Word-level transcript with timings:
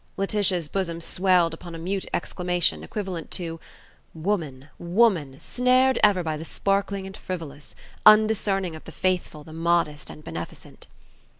Laetitia's 0.17 0.67
bosom 0.67 0.99
swelled 0.99 1.53
upon 1.53 1.75
a 1.75 1.77
mute 1.77 2.07
exclamation, 2.11 2.83
equivalent 2.83 3.29
to: 3.29 3.59
"Woman! 4.15 4.69
woman! 4.79 5.39
snared 5.39 5.99
ever 6.03 6.23
by 6.23 6.37
the 6.37 6.43
sparkling 6.43 7.05
and 7.05 7.15
frivolous! 7.15 7.75
undiscerning 8.03 8.75
of 8.75 8.85
the 8.85 8.91
faithful, 8.91 9.43
the 9.43 9.53
modest 9.53 10.09
and 10.09 10.23
beneficent!" 10.23 10.87